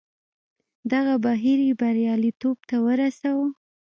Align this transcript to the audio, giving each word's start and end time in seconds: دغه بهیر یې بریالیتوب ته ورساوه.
دغه 0.91 1.13
بهیر 1.25 1.59
یې 1.67 1.73
بریالیتوب 1.81 2.57
ته 2.69 2.75
ورساوه. 2.85 3.47